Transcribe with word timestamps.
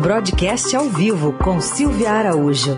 Broadcast 0.00 0.74
ao 0.74 0.88
vivo 0.88 1.34
com 1.34 1.60
Silvia 1.60 2.10
Araújo. 2.10 2.74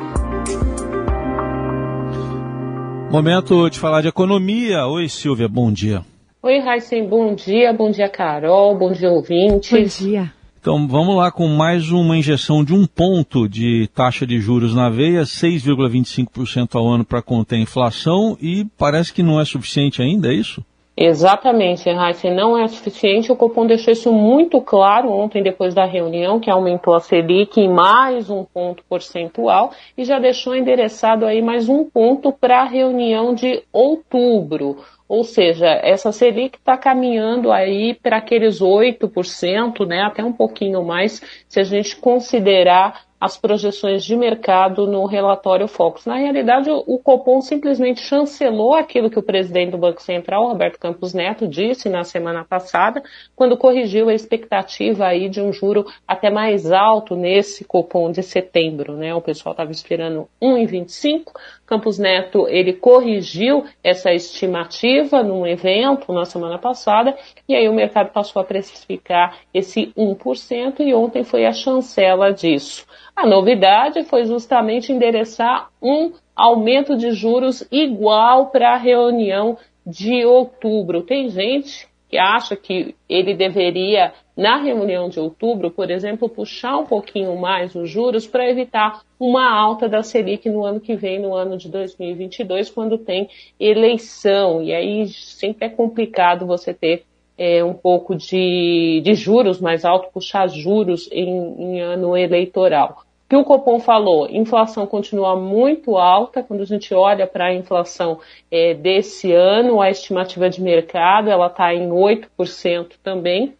Momento 3.12 3.70
de 3.70 3.78
falar 3.78 4.00
de 4.00 4.08
economia. 4.08 4.88
Oi, 4.88 5.08
Silvia, 5.08 5.48
bom 5.48 5.70
dia. 5.70 6.02
Oi, 6.42 6.58
Raíssen, 6.58 7.08
bom 7.08 7.32
dia. 7.32 7.72
Bom 7.72 7.92
dia, 7.92 8.08
Carol. 8.08 8.76
Bom 8.76 8.90
dia, 8.90 9.08
ouvintes. 9.08 9.70
Bom 9.70 10.08
dia. 10.08 10.32
Então 10.60 10.88
vamos 10.88 11.14
lá 11.14 11.30
com 11.30 11.46
mais 11.46 11.92
uma 11.92 12.16
injeção 12.16 12.64
de 12.64 12.74
um 12.74 12.86
ponto 12.88 13.48
de 13.48 13.88
taxa 13.94 14.26
de 14.26 14.40
juros 14.40 14.74
na 14.74 14.90
veia, 14.90 15.22
6,25% 15.22 16.74
ao 16.74 16.88
ano 16.88 17.04
para 17.04 17.22
conter 17.22 17.54
a 17.54 17.60
inflação 17.60 18.36
e 18.40 18.66
parece 18.76 19.12
que 19.12 19.22
não 19.22 19.40
é 19.40 19.44
suficiente 19.44 20.02
ainda, 20.02 20.28
é 20.28 20.34
isso? 20.34 20.64
Exatamente, 20.94 21.88
Heisen, 21.88 22.34
não 22.34 22.56
é 22.56 22.68
suficiente. 22.68 23.32
O 23.32 23.36
Copom 23.36 23.66
deixou 23.66 23.92
isso 23.92 24.12
muito 24.12 24.60
claro 24.60 25.10
ontem, 25.10 25.42
depois 25.42 25.74
da 25.74 25.86
reunião, 25.86 26.38
que 26.38 26.50
aumentou 26.50 26.94
a 26.94 27.00
Selic 27.00 27.58
em 27.58 27.68
mais 27.68 28.28
um 28.28 28.44
ponto 28.44 28.84
percentual 28.84 29.72
e 29.96 30.04
já 30.04 30.18
deixou 30.18 30.54
endereçado 30.54 31.24
aí 31.24 31.40
mais 31.40 31.66
um 31.66 31.84
ponto 31.88 32.30
para 32.30 32.60
a 32.60 32.64
reunião 32.64 33.34
de 33.34 33.62
outubro. 33.72 34.84
Ou 35.08 35.24
seja, 35.24 35.66
essa 35.66 36.12
Selic 36.12 36.58
está 36.58 36.76
caminhando 36.76 37.50
aí 37.50 37.94
para 37.94 38.18
aqueles 38.18 38.60
8%, 38.60 39.86
né, 39.86 40.02
até 40.02 40.22
um 40.22 40.32
pouquinho 40.32 40.84
mais, 40.84 41.22
se 41.48 41.58
a 41.58 41.64
gente 41.64 41.96
considerar 41.96 43.02
as 43.22 43.36
projeções 43.36 44.04
de 44.04 44.16
mercado 44.16 44.84
no 44.84 45.06
relatório 45.06 45.68
Focus. 45.68 46.04
Na 46.06 46.16
realidade, 46.16 46.68
o 46.68 46.98
Copom 46.98 47.40
simplesmente 47.40 48.00
chancelou 48.00 48.74
aquilo 48.74 49.08
que 49.08 49.18
o 49.18 49.22
presidente 49.22 49.70
do 49.70 49.78
Banco 49.78 50.02
Central, 50.02 50.48
Roberto 50.48 50.76
Campos 50.76 51.14
Neto, 51.14 51.46
disse 51.46 51.88
na 51.88 52.02
semana 52.02 52.44
passada, 52.44 53.00
quando 53.36 53.56
corrigiu 53.56 54.08
a 54.08 54.12
expectativa 54.12 55.06
aí 55.06 55.28
de 55.28 55.40
um 55.40 55.52
juro 55.52 55.86
até 56.04 56.30
mais 56.30 56.72
alto 56.72 57.14
nesse 57.14 57.64
Copom 57.64 58.10
de 58.10 58.24
setembro, 58.24 58.96
né? 58.96 59.14
O 59.14 59.20
pessoal 59.20 59.52
estava 59.52 59.70
esperando 59.70 60.28
1,25. 60.42 61.30
Campos 61.64 62.00
Neto, 62.00 62.48
ele 62.48 62.72
corrigiu 62.72 63.64
essa 63.84 64.12
estimativa 64.12 65.22
num 65.22 65.46
evento 65.46 66.12
na 66.12 66.24
semana 66.24 66.58
passada, 66.58 67.16
e 67.48 67.54
aí 67.54 67.68
o 67.68 67.72
mercado 67.72 68.10
passou 68.10 68.42
a 68.42 68.44
precificar 68.44 69.38
esse 69.54 69.92
1%, 69.96 70.80
e 70.80 70.92
ontem 70.92 71.22
foi 71.22 71.46
a 71.46 71.52
chancela 71.52 72.32
disso. 72.32 72.84
A 73.14 73.26
novidade 73.26 74.04
foi 74.04 74.24
justamente 74.24 74.92
endereçar 74.92 75.70
um 75.80 76.12
aumento 76.34 76.96
de 76.96 77.12
juros 77.12 77.66
igual 77.70 78.46
para 78.46 78.72
a 78.72 78.78
reunião 78.78 79.58
de 79.86 80.24
outubro. 80.24 81.02
Tem 81.02 81.28
gente 81.28 81.86
que 82.08 82.18
acha 82.18 82.54
que 82.54 82.94
ele 83.08 83.32
deveria, 83.32 84.12
na 84.36 84.58
reunião 84.58 85.08
de 85.08 85.18
outubro, 85.18 85.70
por 85.70 85.90
exemplo, 85.90 86.28
puxar 86.28 86.76
um 86.76 86.84
pouquinho 86.84 87.34
mais 87.38 87.74
os 87.74 87.88
juros 87.88 88.26
para 88.26 88.48
evitar 88.50 89.00
uma 89.18 89.50
alta 89.50 89.88
da 89.88 90.02
Selic 90.02 90.48
no 90.50 90.62
ano 90.62 90.78
que 90.78 90.94
vem, 90.94 91.18
no 91.18 91.34
ano 91.34 91.56
de 91.56 91.70
2022, 91.70 92.70
quando 92.70 92.98
tem 92.98 93.30
eleição. 93.58 94.62
E 94.62 94.74
aí 94.74 95.08
sempre 95.08 95.66
é 95.66 95.70
complicado 95.70 96.46
você 96.46 96.74
ter 96.74 97.04
é, 97.36 97.62
um 97.64 97.74
pouco 97.74 98.14
de, 98.14 99.00
de 99.04 99.14
juros 99.14 99.60
mais 99.60 99.84
alto, 99.84 100.12
puxar 100.12 100.48
juros 100.48 101.08
em, 101.12 101.28
em 101.58 101.80
ano 101.80 102.16
eleitoral. 102.16 103.02
O 103.26 103.28
que 103.28 103.36
o 103.36 103.44
Copom 103.44 103.80
falou? 103.80 104.28
Inflação 104.28 104.86
continua 104.86 105.34
muito 105.34 105.96
alta. 105.96 106.42
Quando 106.42 106.60
a 106.60 106.66
gente 106.66 106.92
olha 106.92 107.26
para 107.26 107.46
a 107.46 107.54
inflação 107.54 108.20
é, 108.50 108.74
desse 108.74 109.32
ano, 109.32 109.80
a 109.80 109.88
estimativa 109.88 110.50
de 110.50 110.60
mercado 110.60 111.30
ela 111.30 111.46
está 111.46 111.74
em 111.74 111.88
8% 111.88 112.92
também. 113.02 113.54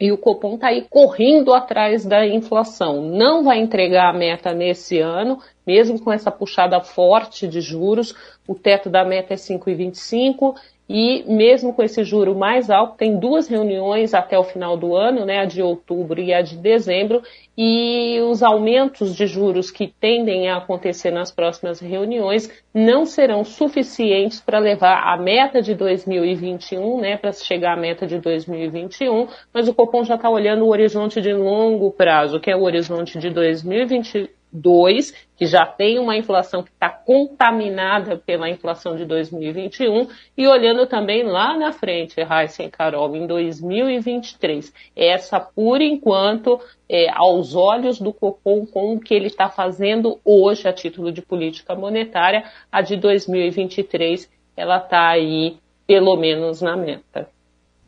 E 0.00 0.10
o 0.10 0.16
Copom 0.16 0.54
está 0.54 0.68
aí 0.68 0.86
correndo 0.88 1.52
atrás 1.52 2.06
da 2.06 2.26
inflação. 2.26 3.02
Não 3.02 3.44
vai 3.44 3.58
entregar 3.58 4.08
a 4.08 4.16
meta 4.16 4.54
nesse 4.54 4.98
ano, 4.98 5.38
mesmo 5.66 6.00
com 6.00 6.12
essa 6.12 6.30
puxada 6.30 6.80
forte 6.80 7.46
de 7.46 7.60
juros. 7.60 8.14
O 8.46 8.54
teto 8.54 8.88
da 8.88 9.04
meta 9.04 9.34
é 9.34 9.36
5,25 9.36 10.54
e 10.92 11.22
mesmo 11.28 11.72
com 11.72 11.84
esse 11.84 12.02
juro 12.02 12.34
mais 12.34 12.68
alto, 12.68 12.96
tem 12.96 13.16
duas 13.16 13.46
reuniões 13.46 14.12
até 14.12 14.36
o 14.36 14.42
final 14.42 14.76
do 14.76 14.96
ano, 14.96 15.24
né, 15.24 15.38
a 15.38 15.44
de 15.44 15.62
outubro 15.62 16.20
e 16.20 16.34
a 16.34 16.42
de 16.42 16.56
dezembro, 16.56 17.22
e 17.56 18.20
os 18.28 18.42
aumentos 18.42 19.14
de 19.14 19.24
juros 19.24 19.70
que 19.70 19.86
tendem 19.86 20.48
a 20.48 20.56
acontecer 20.56 21.12
nas 21.12 21.30
próximas 21.30 21.78
reuniões 21.78 22.50
não 22.74 23.06
serão 23.06 23.44
suficientes 23.44 24.40
para 24.40 24.58
levar 24.58 25.14
a 25.14 25.16
meta 25.16 25.62
de 25.62 25.76
2021, 25.76 27.00
né, 27.00 27.16
para 27.16 27.30
chegar 27.30 27.74
à 27.74 27.80
meta 27.80 28.04
de 28.04 28.18
2021, 28.18 29.28
mas 29.54 29.68
o 29.68 29.74
Copom 29.74 30.02
já 30.02 30.16
está 30.16 30.28
olhando 30.28 30.64
o 30.64 30.70
horizonte 30.70 31.20
de 31.20 31.32
longo 31.32 31.92
prazo, 31.92 32.40
que 32.40 32.50
é 32.50 32.56
o 32.56 32.62
horizonte 32.62 33.16
de 33.16 33.30
2021 33.30 34.39
2, 34.52 35.12
que 35.36 35.46
já 35.46 35.64
tem 35.64 35.98
uma 35.98 36.16
inflação 36.16 36.62
que 36.62 36.70
está 36.70 36.88
contaminada 36.88 38.16
pela 38.16 38.48
inflação 38.48 38.96
de 38.96 39.04
2021, 39.04 40.08
e 40.36 40.46
olhando 40.46 40.86
também 40.86 41.22
lá 41.22 41.56
na 41.56 41.72
frente, 41.72 42.20
Heisen 42.20 42.68
Carol, 42.70 43.14
em 43.16 43.26
2023. 43.26 44.72
Essa, 44.94 45.40
por 45.40 45.80
enquanto, 45.80 46.60
é, 46.88 47.08
aos 47.10 47.54
olhos 47.54 48.00
do 48.00 48.12
Copom, 48.12 48.66
com 48.66 48.94
o 48.94 49.00
que 49.00 49.14
ele 49.14 49.28
está 49.28 49.48
fazendo 49.48 50.18
hoje 50.24 50.68
a 50.68 50.72
título 50.72 51.10
de 51.12 51.22
política 51.22 51.74
monetária, 51.74 52.44
a 52.70 52.82
de 52.82 52.96
2023, 52.96 54.30
ela 54.56 54.78
está 54.78 55.08
aí 55.08 55.56
pelo 55.86 56.16
menos 56.16 56.60
na 56.60 56.76
meta. 56.76 57.28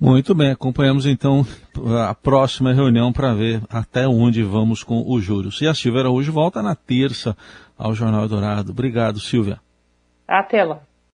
Muito 0.02 0.34
bem, 0.34 0.50
acompanhamos 0.50 1.06
então 1.06 1.46
a 2.04 2.12
próxima 2.12 2.72
reunião 2.72 3.12
para 3.12 3.32
ver 3.34 3.62
até 3.70 4.04
onde 4.04 4.42
vamos 4.42 4.82
com 4.82 5.00
os 5.06 5.22
juros. 5.22 5.60
E 5.60 5.68
a 5.68 5.74
Silvia 5.74 6.00
Araújo 6.00 6.32
volta 6.32 6.60
na 6.60 6.74
terça 6.74 7.36
ao 7.78 7.94
Jornal 7.94 8.26
Dourado. 8.26 8.72
Obrigado, 8.72 9.20
Silvia. 9.20 9.60
Até 10.26 10.64
lá. 10.64 10.80